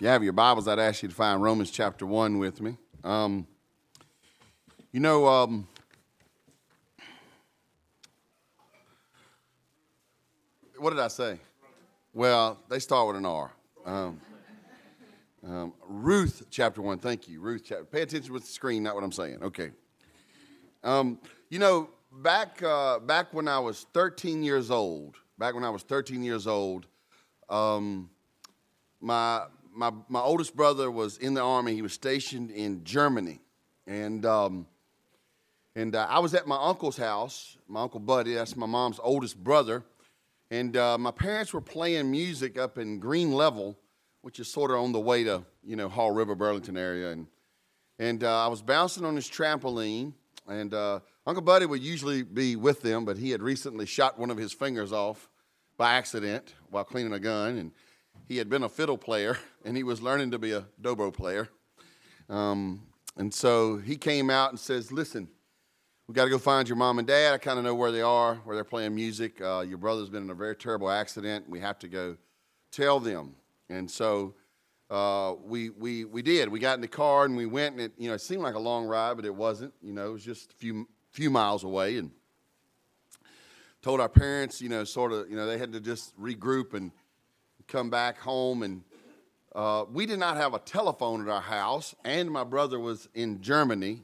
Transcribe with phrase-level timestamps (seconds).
[0.00, 2.78] You have your Bibles, I'd ask you to find Romans chapter 1 with me.
[3.04, 3.46] Um,
[4.92, 5.68] you know, um,
[10.78, 11.38] what did I say?
[12.14, 13.52] Well, they start with an R.
[13.84, 14.20] Um,
[15.46, 17.42] um, Ruth chapter 1, thank you.
[17.42, 19.42] Ruth chapter, pay attention with the screen, not what I'm saying.
[19.42, 19.70] Okay.
[20.82, 21.18] Um,
[21.50, 25.82] you know, back, uh, back when I was 13 years old, back when I was
[25.82, 26.86] 13 years old,
[27.50, 28.08] um,
[29.02, 29.42] my,
[29.74, 31.74] my, my oldest brother was in the army.
[31.74, 33.40] He was stationed in Germany.
[33.86, 34.66] And, um,
[35.74, 39.42] and uh, I was at my uncle's house, my uncle Buddy, that's my mom's oldest
[39.42, 39.84] brother.
[40.50, 43.78] And uh, my parents were playing music up in Green Level,
[44.22, 47.10] which is sort of on the way to, you know, Haw River, Burlington area.
[47.10, 47.26] And,
[47.98, 50.12] and uh, I was bouncing on his trampoline.
[50.48, 54.30] And uh, Uncle Buddy would usually be with them, but he had recently shot one
[54.30, 55.28] of his fingers off
[55.76, 57.56] by accident while cleaning a gun.
[57.56, 57.72] And
[58.28, 61.48] he had been a fiddle player, and he was learning to be a dobro player.
[62.28, 62.82] Um,
[63.16, 65.28] and so he came out and says, Listen,
[66.06, 67.34] we got to go find your mom and dad.
[67.34, 69.40] I kind of know where they are, where they're playing music.
[69.40, 71.48] Uh, your brother's been in a very terrible accident.
[71.48, 72.16] We have to go
[72.72, 73.34] tell them.
[73.68, 74.34] And so
[74.90, 76.48] uh, we, we, we did.
[76.48, 78.56] We got in the car and we went, and it, you know, it seemed like
[78.56, 79.72] a long ride, but it wasn't.
[79.80, 81.98] You know, it was just a few, few miles away.
[81.98, 82.10] And
[83.82, 86.90] told our parents, you know, sort of, you know, they had to just regroup and
[87.70, 88.62] come back home.
[88.62, 88.82] And
[89.54, 93.40] uh, we did not have a telephone at our house, and my brother was in
[93.40, 94.02] Germany.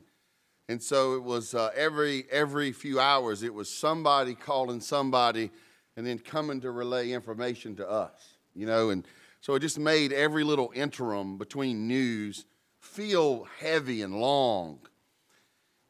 [0.69, 5.51] And so it was uh, every, every few hours, it was somebody calling somebody
[5.97, 8.91] and then coming to relay information to us, you know.
[8.91, 9.07] And
[9.41, 12.45] so it just made every little interim between news
[12.81, 14.81] feel heavy and long.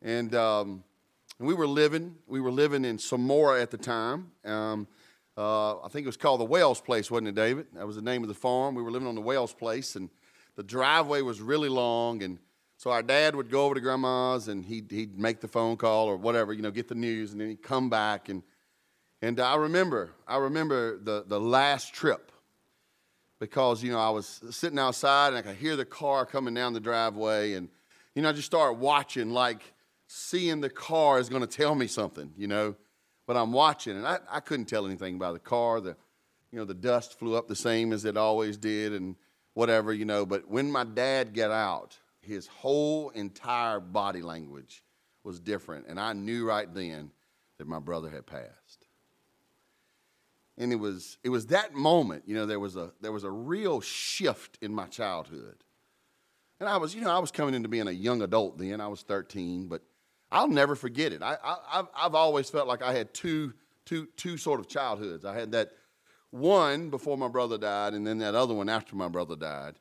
[0.02, 0.84] And, um,
[1.38, 4.30] and we were living, we were living in Semora at the time.
[4.44, 4.86] Um,
[5.36, 7.66] uh, I think it was called the Wells Place, wasn't it, David?
[7.74, 8.74] That was the name of the farm.
[8.74, 10.10] We were living on the Wells Place, and
[10.56, 12.38] the driveway was really long, and
[12.78, 16.08] so our dad would go over to grandma's and he'd, he'd make the phone call
[16.08, 18.28] or whatever, you know, get the news, and then he'd come back.
[18.28, 18.42] And,
[19.22, 22.30] and I remember, I remember the, the last trip
[23.38, 26.74] because, you know, I was sitting outside and I could hear the car coming down
[26.74, 27.54] the driveway.
[27.54, 27.68] And,
[28.14, 29.62] you know, I just started watching, like
[30.06, 32.74] seeing the car is going to tell me something, you know.
[33.26, 35.80] But I'm watching and I, I couldn't tell anything about the car.
[35.80, 35.96] The,
[36.52, 39.16] you know, the dust flew up the same as it always did and
[39.54, 40.24] whatever, you know.
[40.24, 44.82] But when my dad got out, his whole entire body language
[45.24, 45.86] was different.
[45.88, 47.10] And I knew right then
[47.58, 48.86] that my brother had passed.
[50.58, 53.30] And it was, it was that moment, you know, there was, a, there was a
[53.30, 55.56] real shift in my childhood.
[56.58, 58.80] And I was, you know, I was coming into being a young adult then.
[58.80, 59.82] I was 13, but
[60.36, 61.22] I'll never forget it.
[61.22, 63.54] I, I, I've always felt like I had two,
[63.86, 65.24] two, two sort of childhoods.
[65.24, 65.72] I had that
[66.30, 69.76] one before my brother died, and then that other one after my brother died.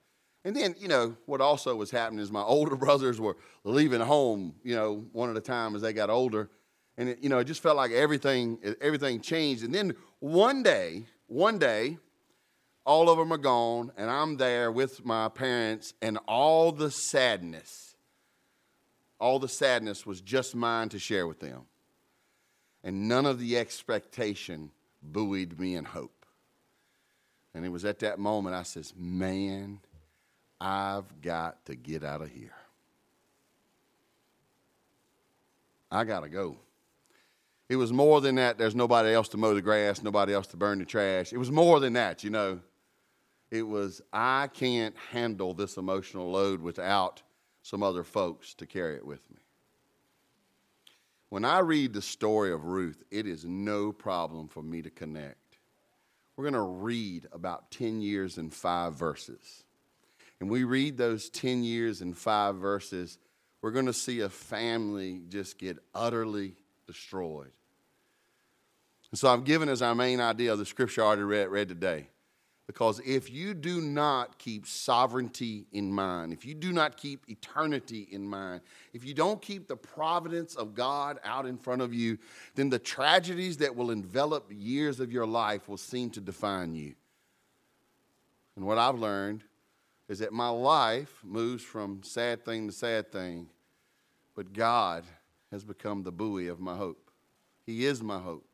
[0.45, 4.55] And then, you know, what also was happening is my older brothers were leaving home,
[4.63, 6.49] you know, one at a time as they got older.
[6.97, 9.63] And, it, you know, it just felt like everything, everything changed.
[9.63, 11.97] And then one day, one day,
[12.85, 17.84] all of them are gone, and I'm there with my parents, and all the sadness,
[19.19, 21.61] all the sadness was just mine to share with them.
[22.83, 24.71] And none of the expectation
[25.01, 26.25] buoyed me in hope.
[27.53, 29.79] And it was at that moment I says, man,
[30.59, 32.53] I've got to get out of here.
[35.91, 36.57] I got to go.
[37.69, 38.57] It was more than that.
[38.57, 41.33] There's nobody else to mow the grass, nobody else to burn the trash.
[41.33, 42.59] It was more than that, you know.
[43.49, 47.21] It was, I can't handle this emotional load without
[47.65, 49.41] some other folks to carry it with me.
[51.29, 55.57] When I read the story of Ruth, it is no problem for me to connect.
[56.35, 59.63] We're going to read about 10 years and five verses
[60.39, 63.17] and we read those 10 years and five verses,
[63.61, 66.55] we're going to see a family just get utterly
[66.87, 67.51] destroyed.
[69.11, 71.69] And so I've given as our main idea of the scripture I already read, read
[71.69, 72.09] today.
[72.67, 78.07] Because if you do not keep sovereignty in mind, if you do not keep eternity
[78.11, 82.17] in mind, if you don't keep the providence of God out in front of you,
[82.55, 86.95] then the tragedies that will envelop years of your life will seem to define you.
[88.55, 89.43] And what I've learned
[90.07, 93.47] is that my life moves from sad thing to sad thing,
[94.35, 95.03] but God
[95.51, 97.11] has become the buoy of my hope.
[97.63, 98.47] He is my hope.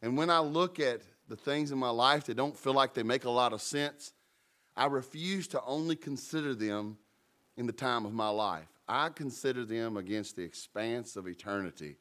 [0.00, 3.02] And when I look at the things in my life that don't feel like they
[3.02, 4.12] make a lot of sense,
[4.76, 6.98] I refuse to only consider them
[7.56, 8.68] in the time of my life.
[8.88, 11.96] I consider them against the expanse of eternity,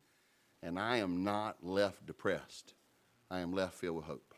[0.61, 2.73] and I am not left depressed.
[3.31, 4.33] I am left filled with hope.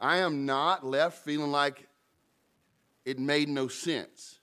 [0.00, 1.86] I am not left feeling like
[3.04, 4.40] it made no sense.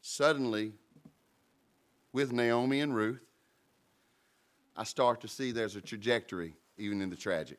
[0.00, 0.72] Suddenly,
[2.12, 3.20] with Naomi and Ruth,
[4.74, 7.58] I start to see there's a trajectory even in the tragic.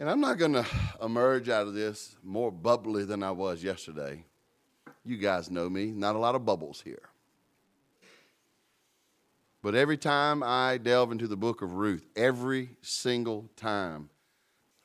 [0.00, 0.64] And I'm not going to
[1.02, 4.24] emerge out of this more bubbly than I was yesterday.
[5.04, 7.10] You guys know me, not a lot of bubbles here.
[9.62, 14.08] But every time I delve into the book of Ruth, every single time,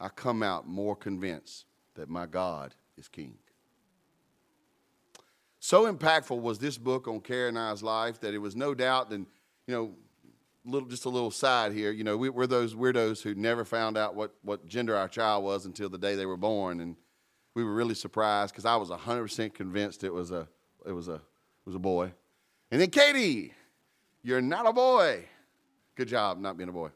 [0.01, 1.63] I come out more convinced
[1.94, 3.35] that my God is king.
[5.61, 9.09] So impactful was this book on Karen and I's life that it was no doubt
[9.11, 9.27] that, you
[9.68, 9.94] know,
[10.65, 11.91] little just a little side here.
[11.91, 15.44] You know, we, are those weirdos who never found out what, what gender our child
[15.44, 16.95] was until the day they were born, and
[17.53, 20.47] we were really surprised because I was hundred percent convinced it was a
[20.85, 22.12] it was a it was a boy.
[22.71, 23.53] And then Katie,
[24.23, 25.25] you're not a boy.
[25.95, 26.89] Good job not being a boy.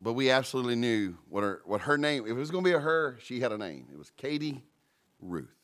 [0.00, 2.24] But we absolutely knew what her what her name.
[2.24, 3.86] If it was going to be a her, she had a name.
[3.92, 4.62] It was Katie
[5.20, 5.54] Ruth.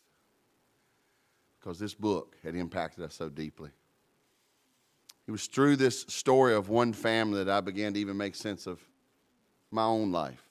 [1.59, 3.71] Because this book had impacted us so deeply.
[5.31, 8.67] It was through this story of one family that I began to even make sense
[8.67, 8.81] of
[9.71, 10.43] my own life.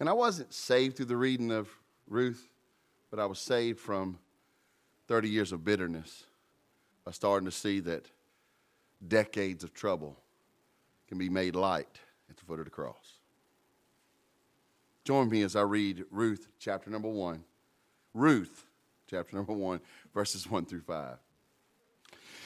[0.00, 1.68] And I wasn't saved through the reading of
[2.08, 2.48] Ruth,
[3.12, 4.18] but I was saved from
[5.06, 6.24] 30 years of bitterness
[7.04, 8.10] by starting to see that
[9.06, 10.16] decades of trouble
[11.06, 13.18] can be made light at the foot of the cross.
[15.04, 17.44] Join me as I read Ruth chapter number 1.
[18.14, 18.66] Ruth
[19.08, 19.80] chapter number 1,
[20.12, 21.18] verses 1 through 5.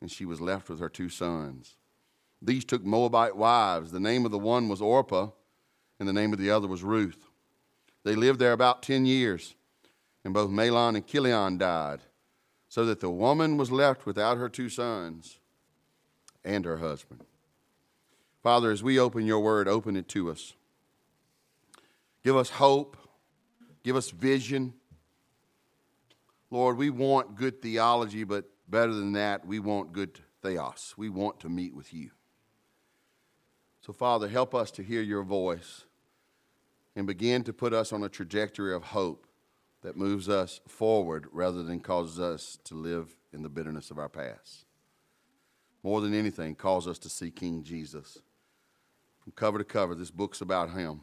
[0.00, 1.76] and she was left with her two sons.
[2.42, 3.92] These took Moabite wives.
[3.92, 5.30] The name of the one was Orpah,
[5.98, 7.28] and the name of the other was Ruth.
[8.04, 9.54] They lived there about 10 years,
[10.24, 12.00] and both Mahlon and Chilion died,
[12.68, 15.38] so that the woman was left without her two sons
[16.44, 17.24] and her husband.
[18.42, 20.52] Father, as we open your word, open it to us.
[22.22, 22.96] Give us hope,
[23.82, 24.74] give us vision.
[26.50, 30.94] Lord, we want good theology, but Better than that, we want good theos.
[30.96, 32.10] We want to meet with you.
[33.80, 35.84] So, Father, help us to hear your voice
[36.96, 39.26] and begin to put us on a trajectory of hope
[39.82, 44.08] that moves us forward rather than causes us to live in the bitterness of our
[44.08, 44.64] past.
[45.84, 48.18] More than anything, cause us to see King Jesus.
[49.22, 51.02] From cover to cover, this book's about him.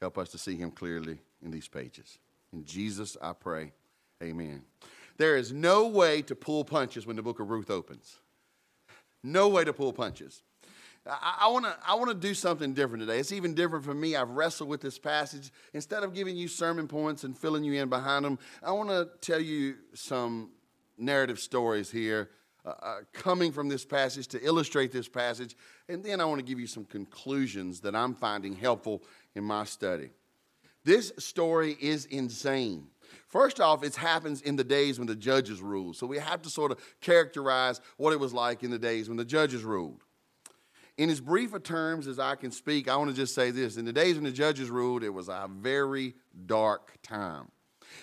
[0.00, 2.18] Help us to see him clearly in these pages.
[2.52, 3.72] In Jesus, I pray.
[4.22, 4.62] Amen.
[5.18, 8.18] There is no way to pull punches when the book of Ruth opens.
[9.22, 10.42] No way to pull punches.
[11.08, 13.20] I, want to I wanna do something different today.
[13.20, 14.16] It's even different for me.
[14.16, 15.52] I've wrestled with this passage.
[15.72, 19.08] Instead of giving you sermon points and filling you in behind them, I want to
[19.20, 20.50] tell you some
[20.98, 22.30] narrative stories here
[22.64, 25.56] uh, uh, coming from this passage to illustrate this passage.
[25.88, 29.02] And then I want to give you some conclusions that I'm finding helpful
[29.34, 30.10] in my study.
[30.84, 32.88] This story is insane.
[33.28, 35.96] First off, it happens in the days when the judges ruled.
[35.96, 39.16] So we have to sort of characterize what it was like in the days when
[39.16, 40.02] the judges ruled.
[40.98, 43.76] In as brief a terms as I can speak, I want to just say this.
[43.76, 46.14] In the days when the judges ruled, it was a very
[46.46, 47.48] dark time.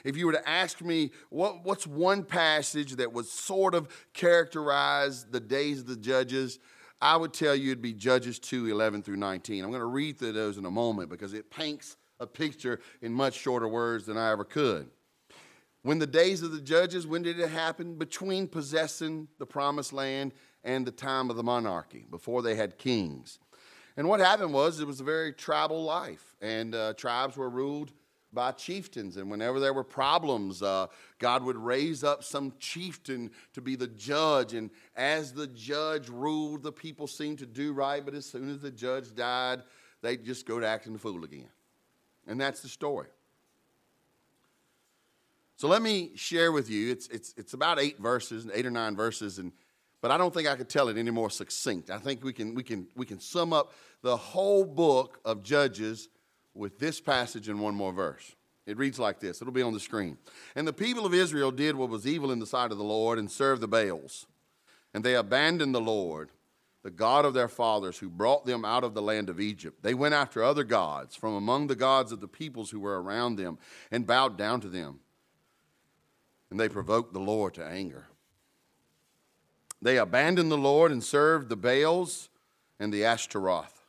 [0.04, 5.26] If you were to ask me what, what's one passage that would sort of characterize
[5.26, 6.60] the days of the judges,
[7.02, 9.64] I would tell you it'd be Judges 2 11 through 19.
[9.64, 13.12] I'm going to read through those in a moment because it paints a picture in
[13.12, 14.90] much shorter words than I ever could.
[15.84, 17.96] When the days of the judges, when did it happen?
[17.96, 23.38] Between possessing the promised land and the time of the monarchy, before they had kings.
[23.98, 27.92] And what happened was it was a very tribal life, and uh, tribes were ruled
[28.32, 29.18] by chieftains.
[29.18, 30.88] And whenever there were problems, uh,
[31.20, 34.54] God would raise up some chieftain to be the judge.
[34.54, 38.60] And as the judge ruled, the people seemed to do right, but as soon as
[38.60, 39.62] the judge died,
[40.02, 41.50] they'd just go to acting the fool again.
[42.26, 43.10] And that's the story.
[45.64, 46.92] So let me share with you.
[46.92, 49.54] It's, it's, it's about eight verses, eight or nine verses, and,
[50.02, 51.90] but I don't think I could tell it any more succinct.
[51.90, 56.10] I think we can, we, can, we can sum up the whole book of Judges
[56.54, 58.36] with this passage and one more verse.
[58.66, 60.18] It reads like this it'll be on the screen.
[60.54, 63.18] And the people of Israel did what was evil in the sight of the Lord
[63.18, 64.28] and served the Baals.
[64.94, 66.32] And they abandoned the Lord
[66.82, 69.82] the God of their fathers, who brought them out of the land of Egypt.
[69.82, 73.38] They went after other gods from among the gods of the peoples who were around
[73.38, 73.60] them
[73.92, 75.00] and bowed down to them.
[76.54, 78.06] And they provoked the Lord to anger.
[79.82, 82.30] They abandoned the Lord and served the Baals
[82.80, 83.88] and the Ashtaroth.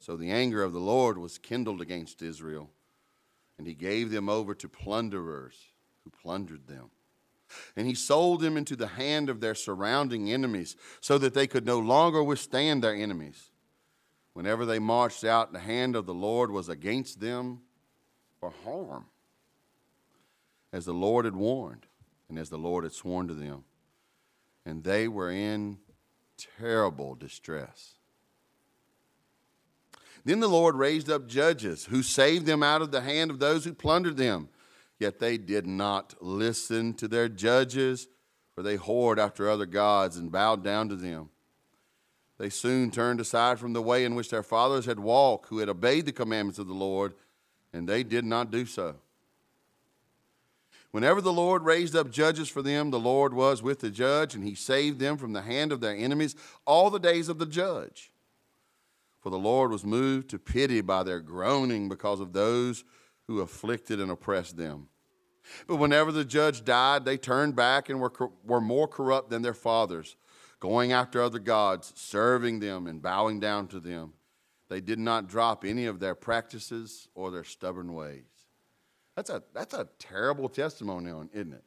[0.00, 2.70] So the anger of the Lord was kindled against Israel,
[3.56, 5.54] and he gave them over to plunderers
[6.02, 6.90] who plundered them.
[7.76, 11.64] And he sold them into the hand of their surrounding enemies so that they could
[11.64, 13.52] no longer withstand their enemies.
[14.32, 17.60] Whenever they marched out, the hand of the Lord was against them
[18.40, 19.06] for harm,
[20.76, 21.86] as the Lord had warned
[22.28, 23.64] and as the Lord had sworn to them.
[24.66, 25.78] And they were in
[26.58, 27.94] terrible distress.
[30.26, 33.64] Then the Lord raised up judges who saved them out of the hand of those
[33.64, 34.50] who plundered them.
[34.98, 38.06] Yet they did not listen to their judges,
[38.54, 41.30] for they whored after other gods and bowed down to them.
[42.36, 45.70] They soon turned aside from the way in which their fathers had walked, who had
[45.70, 47.14] obeyed the commandments of the Lord,
[47.72, 48.96] and they did not do so.
[50.96, 54.42] Whenever the Lord raised up judges for them, the Lord was with the judge, and
[54.42, 56.34] he saved them from the hand of their enemies
[56.64, 58.10] all the days of the judge.
[59.20, 62.82] For the Lord was moved to pity by their groaning because of those
[63.26, 64.88] who afflicted and oppressed them.
[65.66, 69.52] But whenever the judge died, they turned back and were, were more corrupt than their
[69.52, 70.16] fathers,
[70.60, 74.14] going after other gods, serving them and bowing down to them.
[74.70, 78.35] They did not drop any of their practices or their stubborn ways.
[79.16, 81.64] That's a, that's a terrible testimony, on, isn't it?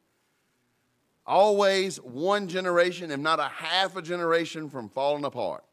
[1.26, 5.64] Always one generation, if not a half a generation, from falling apart.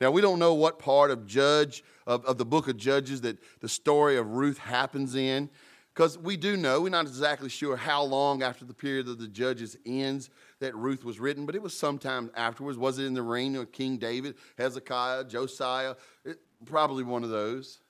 [0.00, 3.38] Now, we don't know what part of Judge, of, of the book of Judges that
[3.60, 5.48] the story of Ruth happens in,
[5.94, 9.28] because we do know, we're not exactly sure how long after the period of the
[9.28, 12.78] Judges ends that Ruth was written, but it was sometime afterwards.
[12.78, 15.94] Was it in the reign of King David, Hezekiah, Josiah?
[16.24, 17.81] It, probably one of those.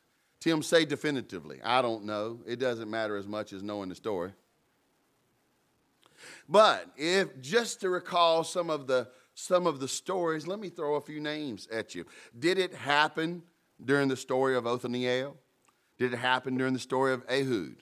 [0.42, 1.60] Tim, say definitively.
[1.62, 2.40] I don't know.
[2.44, 4.32] It doesn't matter as much as knowing the story.
[6.48, 10.96] But if just to recall some of the some of the stories, let me throw
[10.96, 12.06] a few names at you.
[12.36, 13.44] Did it happen
[13.82, 15.36] during the story of Othniel?
[15.96, 17.76] Did it happen during the story of Ehud?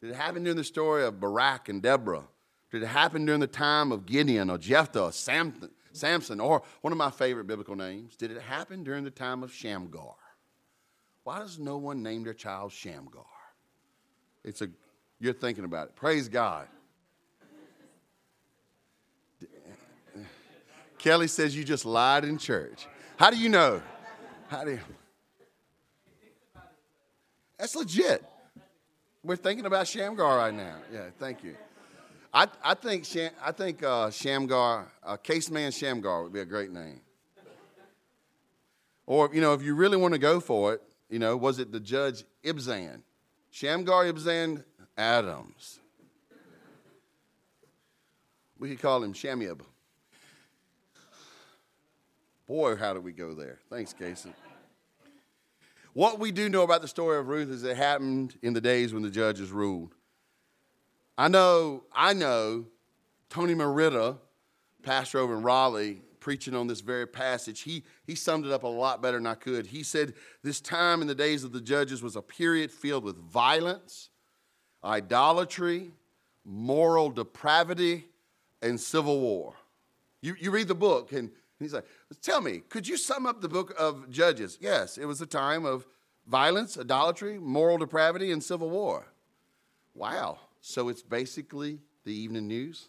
[0.00, 2.28] Did it happen during the story of Barak and Deborah?
[2.70, 6.92] Did it happen during the time of Gideon or Jephthah or Samson, Samson or one
[6.92, 8.14] of my favorite biblical names?
[8.14, 10.14] Did it happen during the time of Shamgar?
[11.30, 13.22] Why does no one name their child Shamgar?
[14.42, 14.68] It's a
[15.20, 15.94] you're thinking about it.
[15.94, 16.66] Praise God.
[20.98, 22.88] Kelly says you just lied in church.
[23.16, 23.80] How do you know?
[24.48, 24.80] How do you?
[27.60, 28.24] That's legit.
[29.22, 30.78] We're thinking about Shamgar right now.
[30.92, 31.54] Yeah, thank you.
[32.34, 36.44] I, I think Sham, I think uh, Shamgar, uh, Case Man Shamgar would be a
[36.44, 37.00] great name.
[39.06, 41.72] Or you know, if you really want to go for it, you know, was it
[41.72, 43.02] the judge Ibzan,
[43.50, 44.64] Shamgar Ibzan
[44.96, 45.80] Adams?
[48.58, 49.60] We could call him Shamib.
[52.46, 53.58] Boy, how did we go there?
[53.68, 54.32] Thanks, Casey.
[55.92, 58.94] What we do know about the story of Ruth is it happened in the days
[58.94, 59.94] when the judges ruled.
[61.18, 62.66] I know, I know
[63.28, 64.16] Tony Merida,
[64.82, 68.68] pastor over in Raleigh, preaching on this very passage, he, he summed it up a
[68.68, 69.66] lot better than I could.
[69.66, 73.16] He said, This time in the days of the judges was a period filled with
[73.16, 74.10] violence,
[74.84, 75.90] idolatry,
[76.44, 78.06] moral depravity,
[78.62, 79.54] and civil war.
[80.20, 81.86] You, you read the book, and he's like,
[82.22, 84.58] Tell me, could you sum up the book of Judges?
[84.60, 85.86] Yes, it was a time of
[86.26, 89.06] violence, idolatry, moral depravity, and civil war.
[89.94, 90.38] Wow.
[90.60, 92.88] So it's basically the evening news?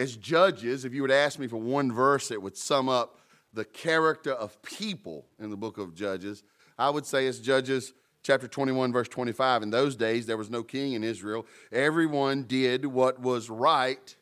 [0.00, 3.20] As judges, if you would ask me for one verse that would sum up
[3.52, 6.42] the character of people in the book of Judges,
[6.78, 7.92] I would say it's Judges
[8.22, 9.62] chapter 21, verse 25.
[9.62, 11.44] In those days, there was no king in Israel.
[11.70, 14.16] Everyone did what was right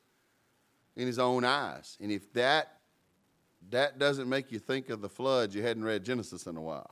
[0.96, 1.96] in his own eyes.
[2.00, 2.80] And if that
[3.70, 6.90] that doesn't make you think of the flood, you hadn't read Genesis in a while.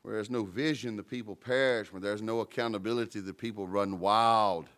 [0.00, 1.92] Where there's no vision, the people perish.
[1.92, 4.70] Where there's no accountability, the people run wild.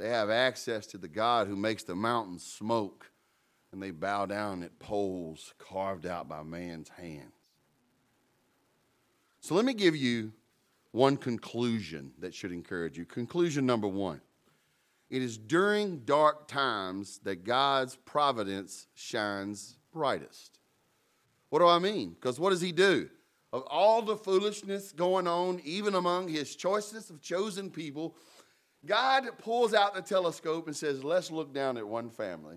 [0.00, 3.10] They have access to the God who makes the mountains smoke,
[3.70, 7.34] and they bow down at poles carved out by man's hands.
[9.40, 10.32] So let me give you
[10.92, 13.04] one conclusion that should encourage you.
[13.04, 14.22] Conclusion number one
[15.10, 20.60] it is during dark times that God's providence shines brightest.
[21.50, 22.12] What do I mean?
[22.12, 23.10] Because what does He do?
[23.52, 28.14] of all the foolishness going on, even among his choicest of chosen people,
[28.86, 32.56] God pulls out the telescope and says, Let's look down at one family.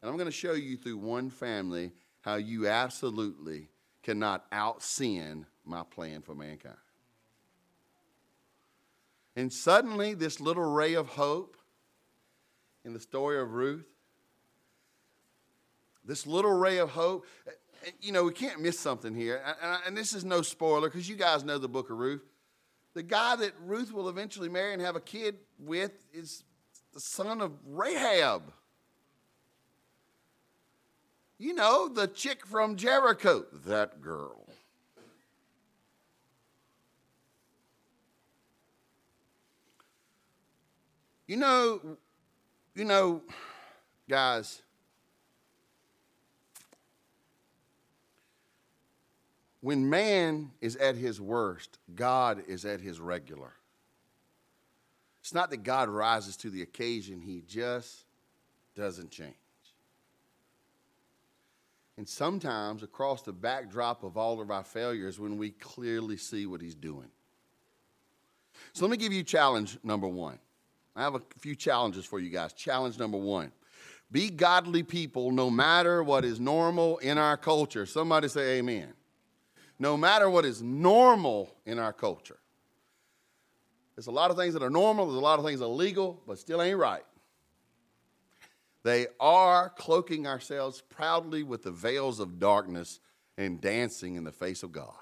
[0.00, 3.68] And I'm going to show you through one family how you absolutely
[4.02, 6.76] cannot out sin my plan for mankind.
[9.36, 11.56] And suddenly, this little ray of hope
[12.84, 13.86] in the story of Ruth,
[16.04, 17.50] this little ray of hope, eh,
[17.86, 19.42] eh, you know, we can't miss something here.
[19.86, 22.22] And, this is no spoiler because you guys know the book of Ruth.
[22.98, 26.42] The guy that Ruth will eventually marry and have a kid with is
[26.92, 28.52] the son of Rahab.
[31.38, 34.48] You know, the chick from Jericho, that girl.
[41.28, 41.80] You know,
[42.74, 43.22] you know,
[44.08, 44.60] guys,
[49.60, 53.52] when man is at his worst, God is at his regular.
[55.20, 58.04] It's not that God rises to the occasion, he just
[58.76, 59.34] doesn't change.
[61.96, 66.60] And sometimes, across the backdrop of all of our failures, when we clearly see what
[66.60, 67.08] he's doing.
[68.72, 70.38] So, let me give you challenge number one.
[70.94, 72.52] I have a few challenges for you guys.
[72.52, 73.52] Challenge number one
[74.10, 77.84] be godly people no matter what is normal in our culture.
[77.84, 78.94] Somebody say amen.
[79.78, 82.38] No matter what is normal in our culture.
[83.94, 85.68] There's a lot of things that are normal, there's a lot of things that are
[85.68, 87.04] legal, but still ain't right.
[88.84, 93.00] They are cloaking ourselves proudly with the veils of darkness
[93.36, 94.94] and dancing in the face of God.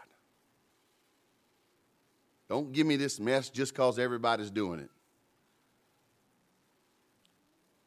[2.49, 4.90] Don't give me this mess just because everybody's doing it.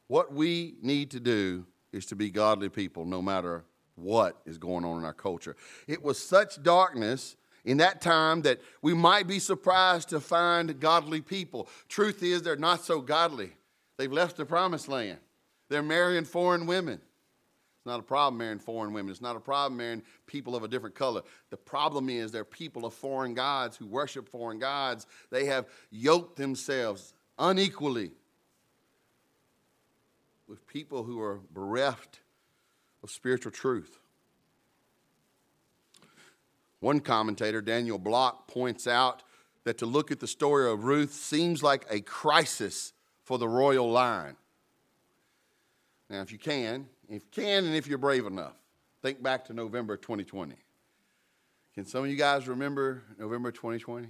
[0.08, 3.64] What we need to do is to be godly people no matter
[4.02, 5.56] what is going on in our culture.
[5.88, 11.22] It was such darkness in that time that we might be surprised to find godly
[11.22, 11.68] people.
[11.88, 13.52] Truth is, they're not so godly.
[13.98, 15.20] They've left the promised land,
[15.70, 17.02] they're marrying foreign women.
[17.80, 19.10] It's not a problem marrying foreign women.
[19.10, 21.22] It's not a problem marrying people of a different color.
[21.50, 25.08] The problem is they're people of foreign gods who worship foreign gods.
[25.30, 28.12] They have yoked themselves unequally
[30.46, 32.20] with people who are bereft
[33.04, 34.00] of spiritual truth.
[36.80, 39.24] One commentator, Daniel Block, points out
[39.66, 43.90] that to look at the story of Ruth seems like a crisis for the royal
[43.92, 44.36] line.
[46.10, 48.56] Now, if you can, if you can, and if you're brave enough,
[49.02, 50.56] think back to November 2020.
[51.76, 54.08] Can some of you guys remember November 2020?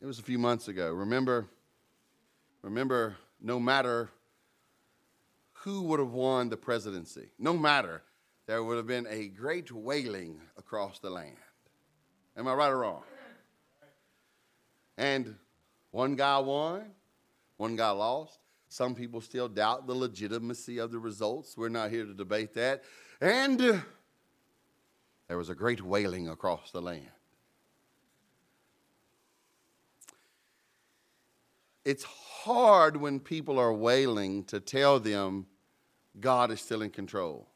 [0.00, 0.92] It was a few months ago.
[0.92, 1.46] Remember,
[2.62, 4.10] remember, no matter
[5.66, 7.28] who would have won the presidency.
[7.40, 8.00] No matter,
[8.46, 11.34] there would have been a great wailing across the land.
[12.36, 13.02] Am I right or wrong?
[14.96, 15.34] And
[15.90, 16.84] one guy won,
[17.56, 18.38] one guy lost.
[18.68, 21.58] Some people still doubt the legitimacy of the results.
[21.58, 22.84] We're not here to debate that.
[23.20, 27.10] And there was a great wailing across the land.
[31.84, 35.46] It's hard when people are wailing to tell them
[36.20, 37.46] God is still in control.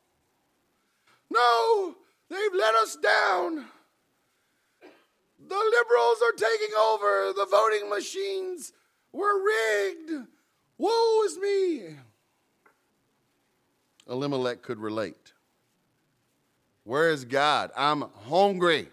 [1.31, 1.95] No,
[2.29, 3.67] they've let us down.
[5.49, 7.33] The liberals are taking over.
[7.35, 8.73] The voting machines
[9.13, 10.27] were rigged.
[10.79, 11.97] Woe is me.
[14.09, 15.33] Elimelech could relate.
[16.85, 17.71] Where is God?
[17.77, 18.89] I'm hungry.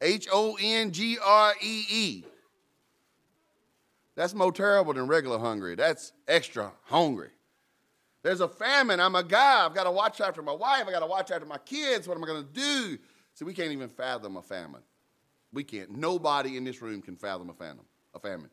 [0.00, 2.24] H O N G R E E.
[4.14, 5.76] That's more terrible than regular hungry.
[5.76, 7.30] That's extra hungry.
[8.28, 9.00] There's a famine.
[9.00, 9.64] I'm a guy.
[9.64, 10.84] I've got to watch after my wife.
[10.86, 12.06] I've got to watch after my kids.
[12.06, 12.98] What am I going to do?
[13.32, 14.82] See, we can't even fathom a famine.
[15.50, 15.96] We can't.
[15.96, 17.86] Nobody in this room can fathom a famine.
[18.12, 18.50] A famine.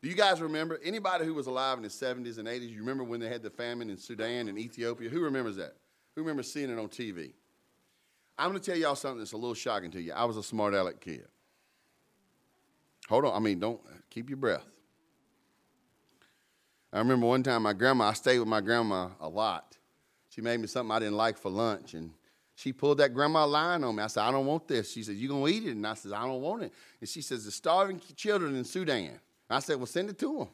[0.00, 2.70] Do you guys remember anybody who was alive in the 70s and 80s?
[2.70, 5.10] You remember when they had the famine in Sudan and Ethiopia?
[5.10, 5.76] Who remembers that?
[6.16, 7.34] Who remembers seeing it on TV?
[8.38, 10.14] I'm going to tell y'all something that's a little shocking to you.
[10.14, 11.28] I was a smart aleck kid.
[13.10, 13.36] Hold on.
[13.36, 14.64] I mean, don't keep your breath.
[16.92, 19.76] I remember one time my grandma, I stayed with my grandma a lot.
[20.28, 22.10] She made me something I didn't like for lunch, and
[22.54, 24.02] she pulled that grandma line on me.
[24.02, 24.92] I said, I don't want this.
[24.92, 25.70] She said, "You're gonna eat it?
[25.70, 26.72] And I said, I don't want it.
[27.00, 29.08] And she says, The starving children in Sudan.
[29.08, 30.48] And I said, Well, send it to them.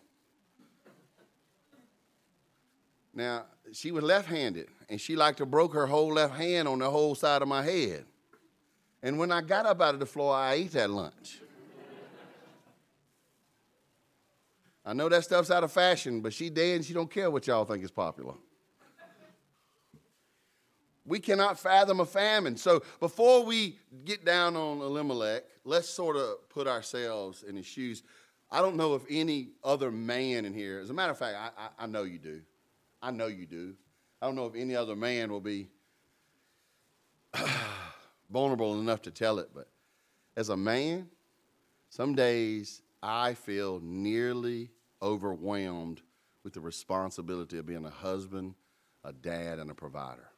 [3.14, 6.78] Now, she was left handed, and she like to broke her whole left hand on
[6.78, 8.04] the whole side of my head.
[9.02, 11.40] And when I got up out of the floor, I ate that lunch.
[14.86, 17.44] I know that stuff's out of fashion, but she dead and she don't care what
[17.48, 18.34] y'all think is popular.
[21.04, 22.56] We cannot fathom a famine.
[22.56, 28.04] So before we get down on Elimelech, let's sort of put ourselves in his shoes.
[28.50, 31.64] I don't know if any other man in here, as a matter of fact, I,
[31.64, 32.42] I, I know you do.
[33.02, 33.74] I know you do.
[34.22, 35.68] I don't know if any other man will be
[38.30, 39.68] vulnerable enough to tell it, but
[40.36, 41.08] as a man,
[41.90, 44.70] some days I feel nearly
[45.02, 46.02] overwhelmed
[46.42, 48.54] with the responsibility of being a husband,
[49.04, 50.28] a dad, and a provider.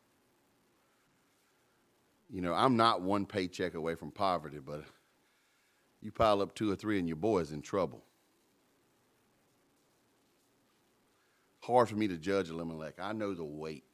[2.31, 4.85] You know, I'm not one paycheck away from poverty, but
[6.01, 8.05] you pile up two or three and your boy's in trouble.
[11.61, 12.95] Hard for me to judge Elimelech.
[12.99, 13.85] I know the weight.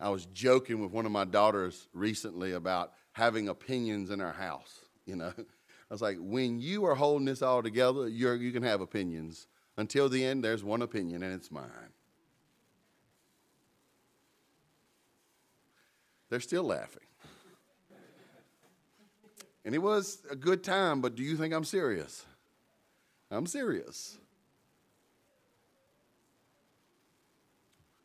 [0.00, 4.80] I was joking with one of my daughters recently about having opinions in our house.
[5.06, 5.32] You know,
[5.90, 9.46] I was like, when you are holding this all together, you're, you can have opinions.
[9.76, 11.70] Until the end, there's one opinion, and it's mine.
[16.30, 17.02] They're still laughing.
[19.64, 22.24] And it was a good time, but do you think I'm serious?
[23.30, 24.18] I'm serious.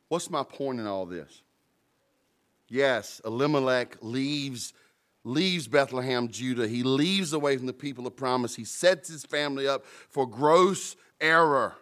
[0.07, 1.41] What's my point in all this?
[2.67, 4.73] Yes, Elimelech leaves,
[5.23, 6.67] leaves Bethlehem, Judah.
[6.67, 8.55] He leaves away from the people of promise.
[8.55, 11.75] He sets his family up for gross error.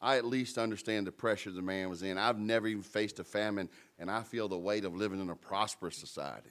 [0.00, 2.18] I at least understand the pressure the man was in.
[2.18, 5.34] I've never even faced a famine, and I feel the weight of living in a
[5.34, 6.50] prosperous society.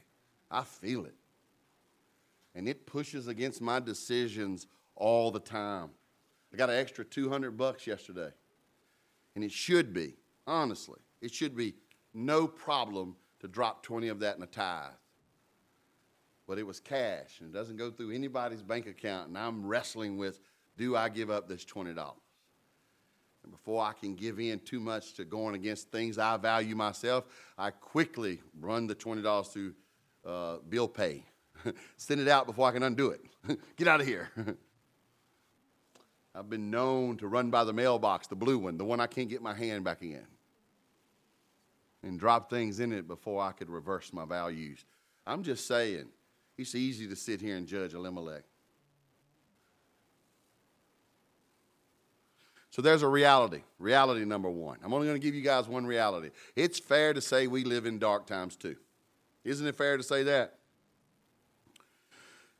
[0.51, 1.15] I feel it.
[2.55, 5.91] And it pushes against my decisions all the time.
[6.53, 8.31] I got an extra 200 bucks yesterday.
[9.35, 11.75] And it should be, honestly, it should be
[12.13, 14.91] no problem to drop 20 of that in a tithe.
[16.47, 20.17] But it was cash, and it doesn't go through anybody's bank account, and I'm wrestling
[20.17, 20.39] with
[20.77, 21.95] do I give up this $20?
[23.43, 27.25] And before I can give in too much to going against things I value myself,
[27.57, 29.73] I quickly run the $20 through
[30.25, 31.23] uh, bill pay.
[31.97, 33.21] Send it out before I can undo it.
[33.77, 34.29] Get out of here.
[36.35, 39.27] I've been known to run by the mailbox, the blue one, the one I can't
[39.27, 40.21] get my hand back in,
[42.03, 44.85] and drop things in it before I could reverse my values.
[45.25, 46.09] I'm just saying,
[46.57, 48.43] it's easy to sit here and judge Elimelech.
[52.71, 53.63] So there's a reality.
[53.79, 54.77] Reality number one.
[54.83, 56.29] I'm only going to give you guys one reality.
[56.55, 58.75] It's fair to say we live in dark times too.
[59.43, 60.53] Isn't it fair to say that?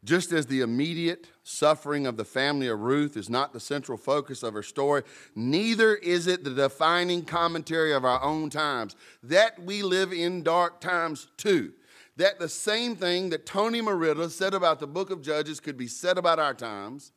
[0.04, 4.42] Just as the immediate suffering of the family of Ruth is not the central focus
[4.42, 5.04] of her story,
[5.36, 8.96] neither is it the defining commentary of our own times.
[9.22, 11.74] That we live in dark times too.
[12.18, 15.88] That the same thing that Tony Merida said about the book of Judges could be
[15.88, 17.12] said about our times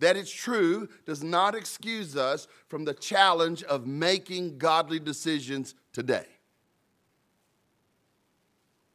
[0.00, 6.26] that it's true does not excuse us from the challenge of making godly decisions today.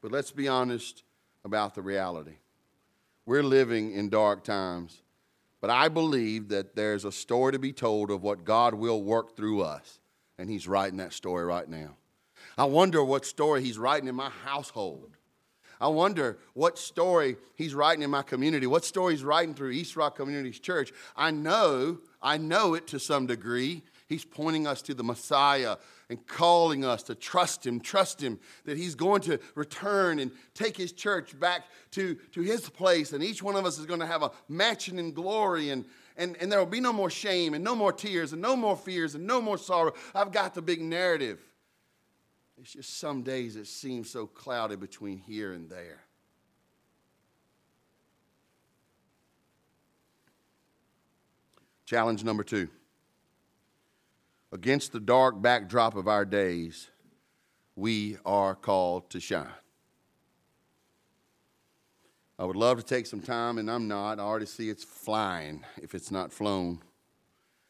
[0.02, 1.04] But let's be honest
[1.46, 2.38] about the reality.
[3.26, 5.02] We're living in dark times,
[5.62, 9.36] but I believe that there's a story to be told of what God will work
[9.36, 10.00] through us,
[10.38, 11.96] and He's writing that story right now.
[12.58, 15.18] I wonder what story He's writing in my household.
[15.80, 19.96] I wonder what story he's writing in my community, what story he's writing through East
[19.96, 20.92] Rock Communities Church.
[21.16, 23.84] I know, I know it to some degree.
[24.08, 25.78] He's pointing us to the Messiah
[26.10, 30.78] and calling us to trust him, trust him that he's going to return and take
[30.78, 33.14] his church back to, to his place.
[33.14, 35.86] And each one of us is going to have a mansion in glory and,
[36.18, 38.78] and, and there will be no more shame and no more tears and no more
[38.78, 39.94] fears and no more sorrow.
[40.14, 41.40] I've got the big narrative.
[42.58, 46.02] It's just some days it seems so cloudy between here and there.
[51.86, 52.70] Challenge number two.
[54.52, 56.90] Against the dark backdrop of our days,
[57.76, 59.48] we are called to shine.
[62.40, 64.20] I would love to take some time, and I'm not.
[64.20, 66.82] I already see it's flying if it's not flown.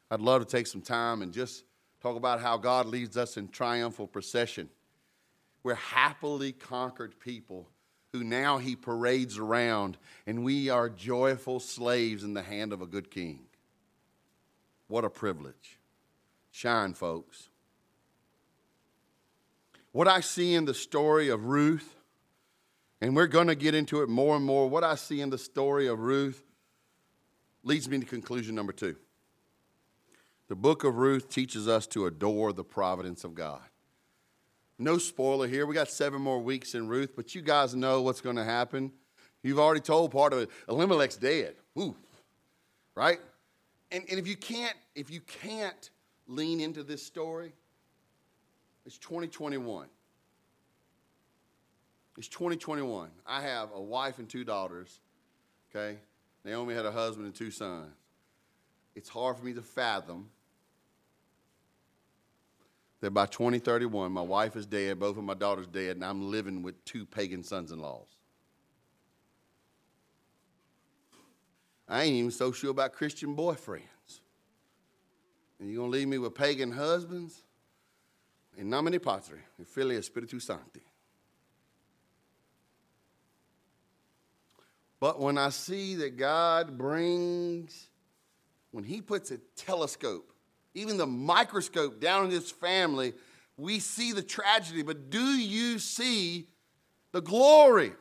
[0.09, 1.63] I'd love to take some time and just
[2.05, 4.69] talk about how God leads us in triumphal procession
[5.63, 7.67] we're happily conquered people
[8.13, 12.85] who now he parades around, and we are joyful slaves in the hand of a
[12.85, 13.39] good king.
[14.87, 15.79] What a privilege.
[16.51, 17.49] Shine, folks.
[19.91, 21.95] What I see in the story of Ruth,
[23.01, 25.39] and we're going to get into it more and more, what I see in the
[25.39, 26.45] story of Ruth
[27.63, 28.95] leads me to conclusion number two.
[30.47, 33.61] The book of Ruth teaches us to adore the providence of God.
[34.77, 35.65] No spoiler here.
[35.65, 38.91] We got seven more weeks in Ruth, but you guys know what's going to happen.
[39.41, 40.49] You've already told part of it.
[40.67, 41.55] Elimelech's dead.
[41.79, 41.95] Ooh,
[42.93, 43.19] right?
[43.91, 45.89] And, and if you can't, if you can't
[46.27, 47.53] lean into this story,
[48.85, 49.87] It's 2021.
[52.17, 53.09] It's 2021.
[53.25, 54.99] I have a wife and two daughters,
[55.69, 55.97] okay?
[56.43, 57.93] Naomi had a husband and two sons.
[58.95, 60.29] It's hard for me to fathom
[63.05, 66.63] that by 2031, my wife is dead, both of my daughters dead, and I'm living
[66.63, 68.07] with two pagan sons in laws.
[71.87, 74.21] I ain't even so sure about Christian boyfriends.
[75.59, 77.43] And you're going to leave me with pagan husbands?
[78.57, 80.81] In nomine Patri, in Filii Spiritus Sancti.
[84.99, 87.87] But when I see that God brings,
[88.71, 90.31] when He puts a telescope,
[90.75, 93.13] even the microscope down in this family,
[93.57, 94.83] we see the tragedy.
[94.83, 96.47] But do you see
[97.11, 97.93] the glory?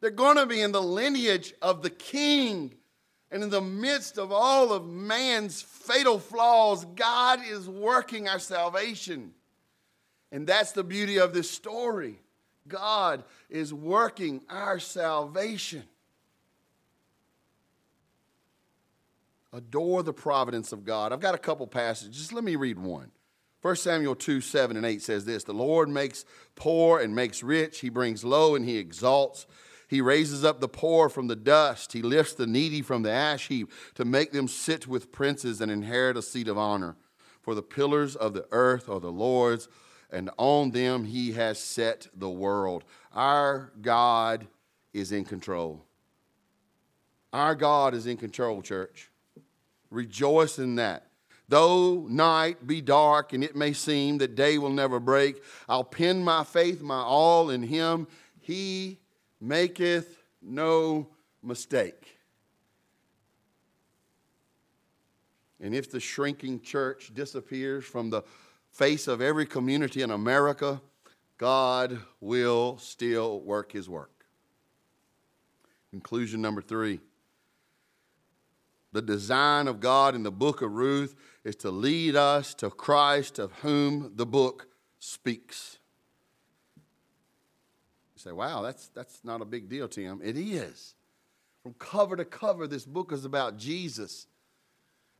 [0.00, 2.74] They're going to be in the lineage of the king.
[3.30, 9.32] And in the midst of all of man's fatal flaws, God is working our salvation.
[10.30, 12.20] And that's the beauty of this story.
[12.68, 15.84] God is working our salvation.
[19.56, 21.14] Adore the providence of God.
[21.14, 22.14] I've got a couple passages.
[22.14, 23.10] Just let me read one.
[23.62, 27.80] 1 Samuel 2 7 and 8 says this The Lord makes poor and makes rich,
[27.80, 29.46] He brings low and He exalts.
[29.88, 31.94] He raises up the poor from the dust.
[31.94, 35.72] He lifts the needy from the ash heap to make them sit with princes and
[35.72, 36.96] inherit a seat of honor.
[37.40, 39.68] For the pillars of the earth are the Lord's,
[40.10, 42.84] and on them he has set the world.
[43.14, 44.48] Our God
[44.92, 45.86] is in control.
[47.32, 49.10] Our God is in control, church.
[49.90, 51.06] Rejoice in that.
[51.48, 56.24] Though night be dark and it may seem that day will never break, I'll pin
[56.24, 58.08] my faith, my all in him.
[58.40, 58.98] He
[59.40, 61.08] maketh no
[61.42, 62.16] mistake.
[65.60, 68.22] And if the shrinking church disappears from the
[68.70, 70.80] face of every community in America,
[71.38, 74.10] God will still work his work.
[75.90, 77.00] Conclusion number three.
[78.96, 83.38] The design of God in the book of Ruth is to lead us to Christ,
[83.38, 85.76] of whom the book speaks.
[86.78, 90.22] You say, wow, that's, that's not a big deal, Tim.
[90.24, 90.94] It is.
[91.62, 94.28] From cover to cover, this book is about Jesus.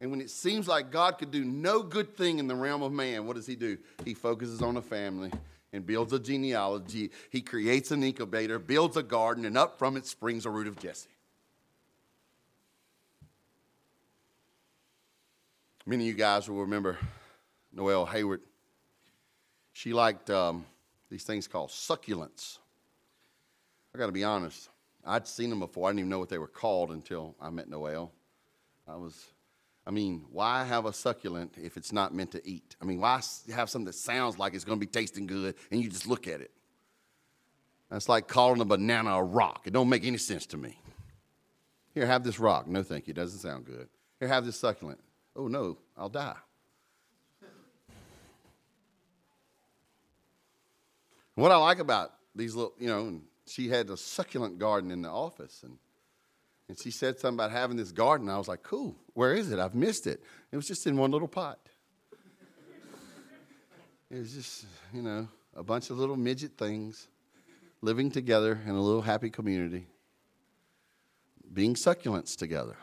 [0.00, 2.92] And when it seems like God could do no good thing in the realm of
[2.92, 3.76] man, what does he do?
[4.06, 5.30] He focuses on a family
[5.74, 7.10] and builds a genealogy.
[7.28, 10.78] He creates an incubator, builds a garden, and up from it springs a root of
[10.78, 11.10] Jesse.
[15.88, 16.98] Many of you guys will remember
[17.72, 18.40] Noelle Hayward.
[19.72, 20.66] She liked um,
[21.08, 22.58] these things called succulents.
[23.94, 24.68] I got to be honest.
[25.04, 25.86] I'd seen them before.
[25.86, 28.10] I didn't even know what they were called until I met Noelle.
[28.88, 29.26] I was,
[29.86, 32.74] I mean, why have a succulent if it's not meant to eat?
[32.82, 33.22] I mean, why
[33.54, 36.26] have something that sounds like it's going to be tasting good and you just look
[36.26, 36.50] at it?
[37.92, 39.62] That's like calling a banana a rock.
[39.66, 40.80] It don't make any sense to me.
[41.94, 42.66] Here, have this rock.
[42.66, 43.12] No, thank you.
[43.12, 43.88] It doesn't sound good.
[44.18, 44.98] Here, have this succulent.
[45.36, 46.36] Oh, no, I'll die.
[51.34, 55.02] What I like about these little, you know, and she had a succulent garden in
[55.02, 55.76] the office and
[56.68, 58.28] and she said something about having this garden.
[58.28, 59.58] I was like, cool, where is it?
[59.58, 60.20] I've missed it.
[60.50, 61.60] It was just in one little pot.
[64.10, 67.06] it was just, you know, a bunch of little midget things
[67.82, 69.86] living together in a little happy community,
[71.52, 72.76] being succulents together.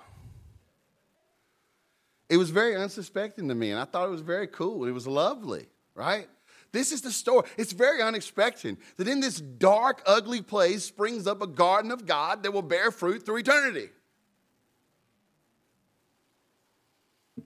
[2.33, 4.85] It was very unsuspecting to me, and I thought it was very cool.
[4.85, 6.27] It was lovely, right?
[6.71, 7.47] This is the story.
[7.57, 12.41] It's very unexpected that in this dark, ugly place springs up a garden of God
[12.41, 13.89] that will bear fruit through eternity.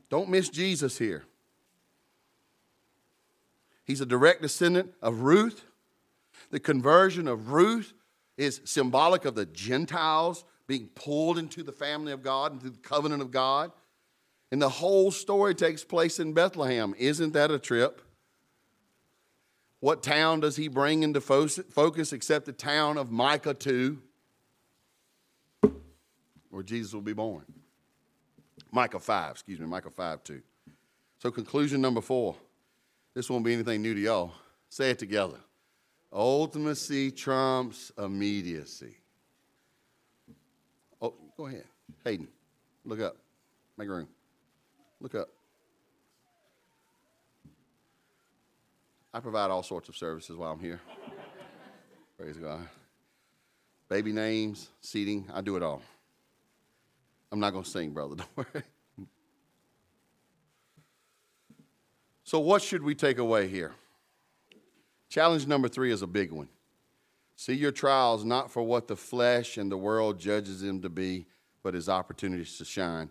[0.09, 1.25] Don't miss Jesus here.
[3.83, 5.65] He's a direct descendant of Ruth.
[6.49, 7.93] The conversion of Ruth
[8.37, 13.21] is symbolic of the Gentiles being pulled into the family of God, into the covenant
[13.21, 13.73] of God.
[14.51, 16.95] And the whole story takes place in Bethlehem.
[16.97, 18.01] Isn't that a trip?
[19.79, 24.01] What town does he bring into focus except the town of Micah 2,
[26.49, 27.45] where Jesus will be born?
[28.71, 30.41] Micah 5, excuse me, Micah 5 2.
[31.19, 32.35] So, conclusion number four.
[33.13, 34.33] This won't be anything new to y'all.
[34.69, 35.37] Say it together.
[36.13, 38.95] Ultimacy trumps immediacy.
[41.01, 41.65] Oh, go ahead.
[42.03, 42.27] Hayden,
[42.85, 43.17] look up.
[43.77, 44.07] Make room.
[44.99, 45.29] Look up.
[49.13, 50.79] I provide all sorts of services while I'm here.
[52.17, 52.67] Praise God.
[53.89, 55.81] Baby names, seating, I do it all.
[57.31, 58.63] I'm not going to sing, brother, don't worry.
[62.23, 63.73] So, what should we take away here?
[65.09, 66.49] Challenge number three is a big one.
[67.37, 71.27] See your trials not for what the flesh and the world judges them to be,
[71.63, 73.09] but as opportunities to shine.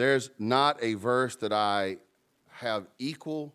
[0.00, 1.98] There's not a verse that I
[2.52, 3.54] have equal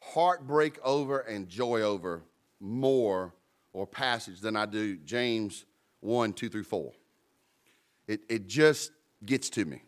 [0.00, 2.22] heartbreak over and joy over
[2.60, 3.34] more
[3.72, 5.64] or passage than I do James
[6.02, 6.92] 1 2 through 4.
[8.06, 8.92] It, it just
[9.24, 9.78] gets to me.
[9.78, 9.82] It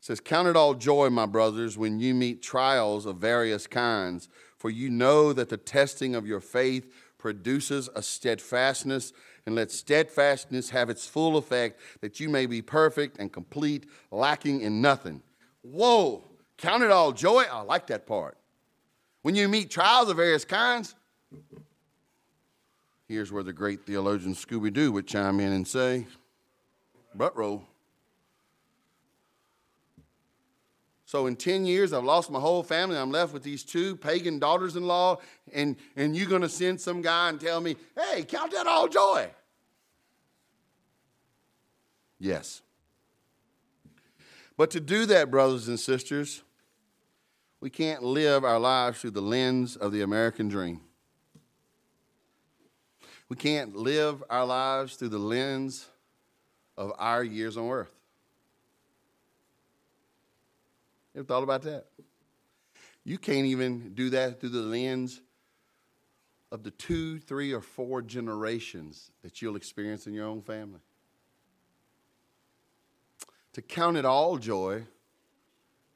[0.00, 4.68] says, Count it all joy, my brothers, when you meet trials of various kinds, for
[4.68, 9.14] you know that the testing of your faith produces a steadfastness,
[9.46, 14.60] and let steadfastness have its full effect, that you may be perfect and complete, lacking
[14.60, 15.22] in nothing.
[15.62, 16.24] Whoa,
[16.56, 17.44] count it all joy.
[17.50, 18.36] I like that part.
[19.22, 20.94] When you meet trials of various kinds,
[23.08, 26.06] here's where the great theologian Scooby Doo would chime in and say,
[27.14, 27.64] But roll.
[31.14, 32.96] So in 10 years, I've lost my whole family.
[32.96, 35.18] I'm left with these two pagan daughters in law,
[35.52, 38.88] and, and you're going to send some guy and tell me, hey, count that all
[38.88, 39.30] joy.
[42.18, 42.62] Yes.
[44.56, 46.42] But to do that, brothers and sisters,
[47.60, 50.80] we can't live our lives through the lens of the American dream.
[53.28, 55.86] We can't live our lives through the lens
[56.76, 57.94] of our years on earth.
[61.14, 61.86] You ever thought about that?
[63.04, 65.20] You can't even do that through the lens
[66.50, 70.80] of the two, three, or four generations that you'll experience in your own family.
[73.52, 74.84] To count it all joy,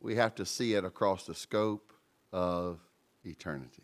[0.01, 1.93] we have to see it across the scope
[2.33, 2.79] of
[3.25, 3.83] eternity.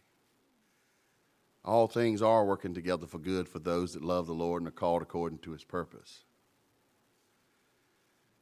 [1.64, 4.72] All things are working together for good for those that love the Lord and are
[4.72, 6.24] called according to his purpose.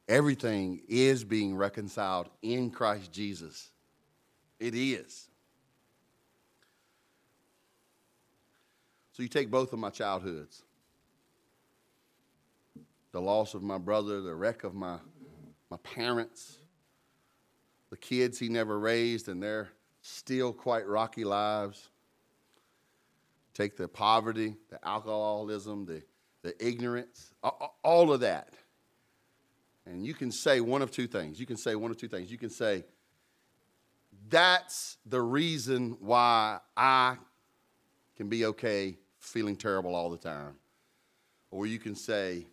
[0.09, 3.71] Everything is being reconciled in Christ Jesus.
[4.59, 5.29] It is.
[9.12, 10.62] So you take both of my childhoods
[13.12, 14.97] the loss of my brother, the wreck of my,
[15.71, 16.59] my parents,
[17.91, 19.69] the kids he never raised, and they're
[20.01, 21.91] still quite rocky lives.
[23.53, 26.03] Take the poverty, the alcoholism, the,
[26.41, 27.35] the ignorance,
[27.85, 28.55] all of that.
[29.87, 31.40] And you can say one of two things.
[31.40, 32.31] You can say one of two things.
[32.31, 32.85] You can say,
[34.29, 37.16] that's the reason why I
[38.16, 40.55] can be okay feeling terrible all the time.
[41.51, 42.47] Or you can say,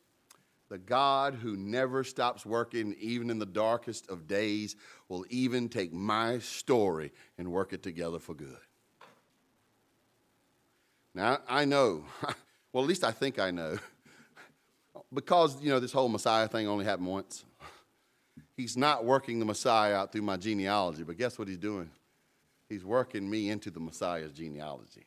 [0.69, 4.75] the God who never stops working, even in the darkest of days,
[5.07, 8.57] will even take my story and work it together for good.
[11.15, 12.05] Now, I know,
[12.71, 13.79] well, at least I think I know
[15.13, 17.43] because, you know, this whole Messiah thing only happened once,
[18.55, 21.89] he's not working the Messiah out through my genealogy, but guess what he's doing?
[22.67, 25.05] He's working me into the Messiah's genealogy.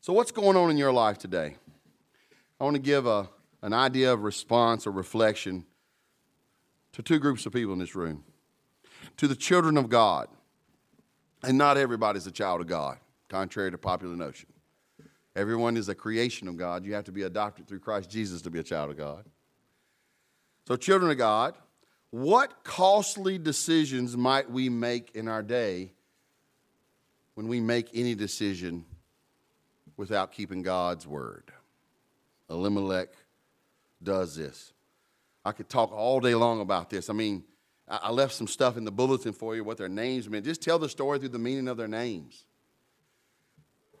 [0.00, 1.56] So, what's going on in your life today?
[2.58, 3.28] I want to give a,
[3.60, 5.66] an idea of response or reflection
[6.92, 8.24] to two groups of people in this room.
[9.18, 10.28] To the children of God,
[11.42, 14.48] and not everybody's a child of God contrary to popular notion.
[15.34, 16.84] Everyone is a creation of God.
[16.84, 19.24] You have to be adopted through Christ Jesus to be a child of God.
[20.66, 21.54] So, children of God,
[22.10, 25.92] what costly decisions might we make in our day
[27.34, 28.84] when we make any decision
[29.96, 31.52] without keeping God's word?
[32.48, 33.10] Elimelech
[34.02, 34.72] does this.
[35.44, 37.10] I could talk all day long about this.
[37.10, 37.44] I mean,
[37.88, 40.44] I left some stuff in the bulletin for you, what their names meant.
[40.44, 42.44] Just tell the story through the meaning of their names.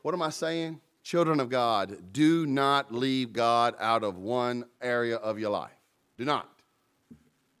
[0.06, 0.80] What am I saying?
[1.02, 5.74] Children of God, do not leave God out of one area of your life.
[6.16, 6.48] Do not.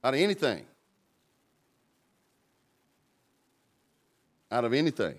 [0.04, 0.64] Out of anything.
[4.52, 5.16] Out of anything.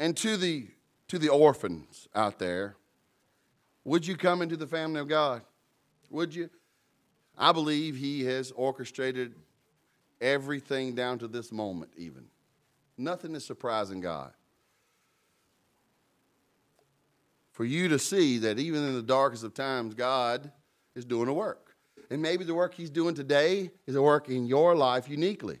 [0.00, 0.66] And to the
[1.06, 2.74] to the orphans out there,
[3.84, 5.42] would you come into the family of God?
[6.10, 6.50] Would you?
[7.38, 9.32] I believe He has orchestrated
[10.20, 12.24] everything down to this moment, even.
[12.98, 14.32] Nothing is surprising God.
[17.56, 20.52] For you to see that even in the darkest of times, God
[20.94, 21.74] is doing a work.
[22.10, 25.58] And maybe the work He's doing today is a work in your life uniquely,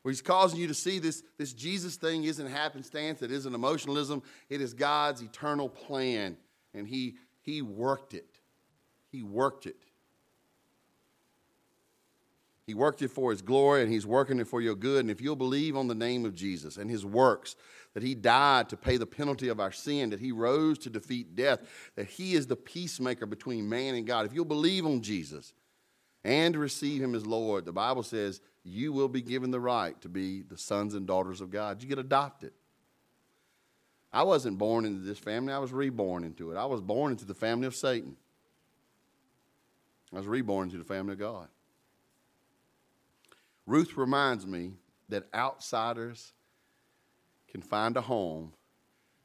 [0.00, 4.22] where He's causing you to see this, this Jesus thing isn't happenstance, it isn't emotionalism,
[4.48, 6.38] it is God's eternal plan.
[6.72, 8.40] And He, he worked it.
[9.12, 9.76] He worked it.
[12.66, 15.00] He worked it for His glory, and He's working it for your good.
[15.00, 17.54] And if you'll believe on the name of Jesus and His works,
[17.94, 21.34] that he died to pay the penalty of our sin, that he rose to defeat
[21.36, 21.60] death,
[21.94, 24.26] that he is the peacemaker between man and God.
[24.26, 25.54] If you'll believe on Jesus
[26.24, 30.08] and receive him as Lord, the Bible says you will be given the right to
[30.08, 31.82] be the sons and daughters of God.
[31.82, 32.52] You get adopted.
[34.12, 36.56] I wasn't born into this family, I was reborn into it.
[36.56, 38.16] I was born into the family of Satan.
[40.12, 41.48] I was reborn into the family of God.
[43.66, 44.72] Ruth reminds me
[45.08, 46.32] that outsiders
[47.54, 48.52] can find a home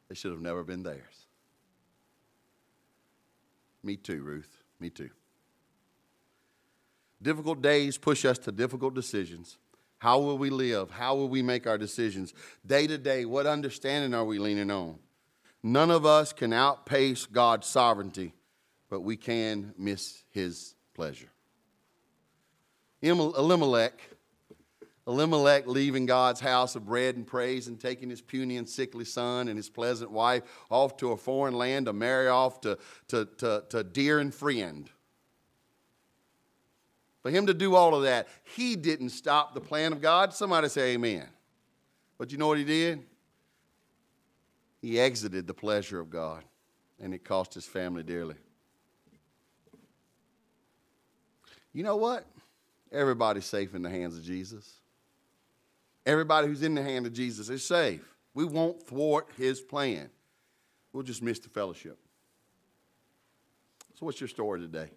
[0.08, 1.26] they should have never been theirs.
[3.82, 4.62] Me too, Ruth.
[4.80, 5.10] Me too.
[7.20, 9.58] Difficult days push us to difficult decisions.
[9.98, 10.92] How will we live?
[10.92, 12.36] How will we make our decisions?
[12.64, 15.00] Day to day, what understanding are we leaning on?
[15.64, 18.34] None of us can outpace God's sovereignty,
[18.92, 21.32] but we can miss his pleasure.
[23.02, 24.00] Elimelech,
[25.10, 29.48] Elimelech leaving God's house of bread and praise and taking his puny and sickly son
[29.48, 33.64] and his pleasant wife off to a foreign land to marry off to, to, to,
[33.70, 34.88] to dear and friend.
[37.24, 40.32] For him to do all of that, he didn't stop the plan of God.
[40.32, 41.26] Somebody say amen.
[42.20, 43.04] But you know what he did?
[44.80, 46.44] He exited the pleasure of God,
[47.00, 48.36] and it cost his family dearly.
[51.74, 52.28] You know what?
[52.92, 54.80] Everybody's safe in the hands of Jesus.
[56.06, 58.02] Everybody who's in the hand of Jesus is safe.
[58.34, 60.10] We won't thwart his plan.
[60.94, 61.98] We'll just miss the fellowship.
[64.00, 64.90] So, what's your story today?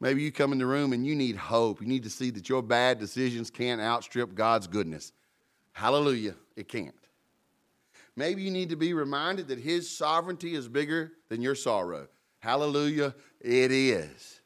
[0.00, 1.80] Maybe you come in the room and you need hope.
[1.80, 5.12] You need to see that your bad decisions can't outstrip God's goodness.
[5.72, 6.94] Hallelujah, it can't.
[8.14, 12.08] Maybe you need to be reminded that His sovereignty is bigger than your sorrow.
[12.40, 14.40] Hallelujah, it is.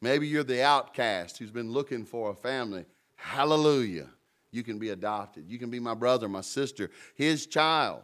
[0.00, 2.84] Maybe you're the outcast who's been looking for a family.
[3.16, 4.08] Hallelujah,
[4.50, 5.44] you can be adopted.
[5.48, 8.02] You can be my brother, my sister, His child.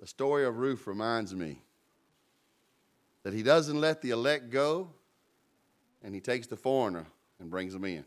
[0.00, 1.60] The story of Ruth reminds me
[3.22, 4.88] that he doesn't let the elect go
[6.02, 7.06] and he takes the foreigner
[7.38, 8.04] and brings them in.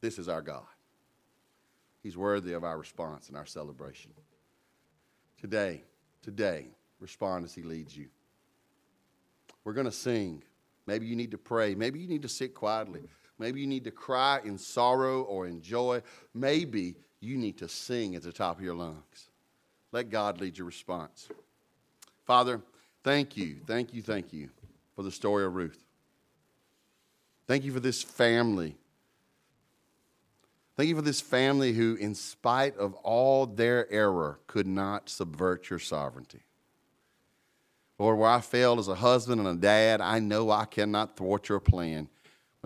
[0.00, 0.64] This is our God.
[2.02, 4.12] He's worthy of our response and our celebration.
[5.38, 5.82] Today,
[6.22, 6.68] today,
[6.98, 8.06] respond as he leads you.
[9.64, 10.42] We're going to sing.
[10.86, 11.74] Maybe you need to pray.
[11.74, 13.02] Maybe you need to sit quietly.
[13.40, 16.02] Maybe you need to cry in sorrow or in joy.
[16.32, 19.30] Maybe you need to sing at the top of your lungs.
[19.90, 21.28] Let God lead your response.
[22.24, 22.60] Father,
[23.02, 24.50] Thank you, thank you, thank you
[24.94, 25.82] for the story of Ruth.
[27.46, 28.76] Thank you for this family.
[30.76, 35.70] Thank you for this family who, in spite of all their error, could not subvert
[35.70, 36.42] your sovereignty.
[37.98, 41.48] Lord, where I failed as a husband and a dad, I know I cannot thwart
[41.48, 42.08] your plan.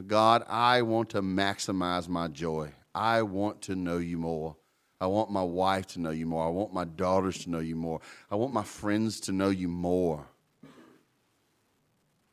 [0.03, 2.73] God, I want to maximize my joy.
[2.95, 4.57] I want to know you more.
[5.01, 6.47] I want my wife to know you more.
[6.47, 8.01] I want my daughters to know you more.
[8.31, 10.27] I want my friends to know you more.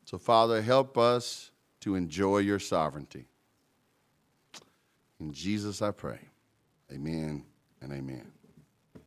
[0.04, 1.50] So, Father, help us
[1.80, 3.26] to enjoy your sovereignty.
[5.20, 6.18] In Jesus I pray.
[6.92, 7.44] Amen
[7.80, 8.31] and amen.